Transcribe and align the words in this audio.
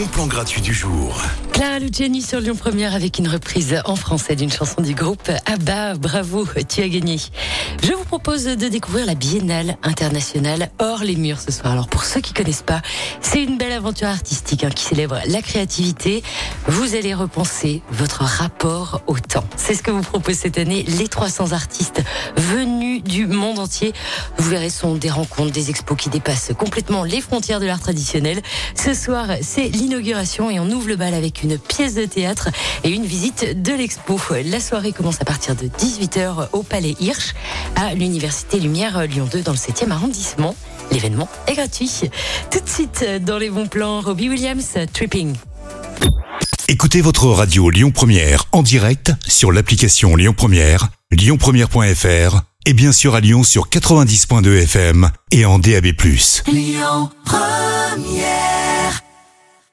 bon 0.00 0.06
plan 0.06 0.26
gratuit 0.26 0.62
du 0.62 0.72
jour. 0.72 1.20
Clara 1.52 1.78
Luciani 1.78 2.22
sur 2.22 2.40
Lyon 2.40 2.56
Première 2.56 2.94
avec 2.94 3.18
une 3.18 3.28
reprise 3.28 3.82
en 3.84 3.96
français 3.96 4.34
d'une 4.34 4.50
chanson 4.50 4.80
du 4.80 4.94
groupe 4.94 5.30
Abba. 5.44 5.94
Bravo, 5.94 6.46
tu 6.66 6.80
as 6.80 6.88
gagné. 6.88 7.18
Je 7.82 7.92
vous 7.92 8.04
propose 8.04 8.44
de 8.44 8.68
découvrir 8.68 9.04
la 9.04 9.14
Biennale 9.14 9.76
internationale 9.82 10.70
hors 10.78 11.04
les 11.04 11.16
murs 11.16 11.38
ce 11.38 11.52
soir. 11.52 11.72
Alors 11.72 11.88
pour 11.88 12.04
ceux 12.04 12.22
qui 12.22 12.32
connaissent 12.32 12.62
pas, 12.62 12.80
c'est 13.20 13.42
une 13.42 13.58
belle 13.58 13.72
aventure 13.72 14.08
artistique 14.08 14.64
hein, 14.64 14.70
qui 14.70 14.84
célèbre 14.84 15.18
la 15.26 15.42
créativité. 15.42 16.22
Vous 16.66 16.94
allez 16.94 17.12
repenser 17.12 17.82
votre 17.90 18.22
rapport 18.22 19.02
au 19.06 19.18
temps. 19.18 19.44
C'est 19.56 19.74
ce 19.74 19.82
que 19.82 19.90
vous 19.90 20.00
propose 20.00 20.36
cette 20.36 20.56
année 20.56 20.82
les 20.84 21.08
300 21.08 21.52
artistes 21.52 22.02
venus 22.36 23.02
du 23.02 23.26
monde 23.26 23.58
entier. 23.58 23.92
Vous 24.38 24.48
verrez, 24.48 24.70
ce 24.70 24.80
sont 24.80 24.94
des 24.94 25.10
rencontres, 25.10 25.52
des 25.52 25.68
expos 25.68 25.98
qui 25.98 26.08
dépassent 26.08 26.52
complètement 26.56 27.04
les 27.04 27.20
frontières 27.20 27.60
de 27.60 27.66
l'art 27.66 27.80
traditionnel. 27.80 28.40
Ce 28.74 28.94
soir, 28.94 29.26
c'est 29.42 29.68
l'inauguration 29.90 30.50
et 30.50 30.60
on 30.60 30.70
ouvre 30.70 30.86
le 30.86 30.94
bal 30.94 31.14
avec 31.14 31.42
une 31.42 31.58
pièce 31.58 31.94
de 31.94 32.04
théâtre 32.04 32.48
et 32.84 32.90
une 32.90 33.04
visite 33.04 33.60
de 33.60 33.72
l'expo. 33.72 34.20
La 34.44 34.60
soirée 34.60 34.92
commence 34.92 35.20
à 35.20 35.24
partir 35.24 35.56
de 35.56 35.66
18h 35.66 36.50
au 36.52 36.62
Palais 36.62 36.94
Hirsch 37.00 37.34
à 37.74 37.94
l'Université 37.94 38.60
Lumière 38.60 39.06
Lyon 39.08 39.28
2 39.30 39.42
dans 39.42 39.50
le 39.50 39.56
7e 39.56 39.90
arrondissement. 39.90 40.54
L'événement 40.92 41.28
est 41.48 41.54
gratuit. 41.54 41.90
Tout 42.52 42.60
de 42.60 42.68
suite, 42.68 43.04
dans 43.22 43.38
les 43.38 43.50
bons 43.50 43.66
plans, 43.66 44.00
Robbie 44.00 44.28
Williams, 44.28 44.74
Tripping. 44.92 45.34
Écoutez 46.68 47.00
votre 47.00 47.26
radio 47.26 47.68
Lyon 47.68 47.90
Première 47.90 48.44
en 48.52 48.62
direct 48.62 49.12
sur 49.26 49.50
l'application 49.50 50.14
Lyon 50.14 50.34
Première, 50.36 50.88
lyonpremière.fr 51.10 52.42
et 52.64 52.74
bien 52.74 52.92
sûr 52.92 53.16
à 53.16 53.20
Lyon 53.20 53.42
sur 53.42 53.68
90.2 53.68 54.62
FM 54.62 55.10
et 55.32 55.44
en 55.44 55.58
DAB+. 55.58 55.86
Lyon 56.46 57.10
Première 57.24 58.39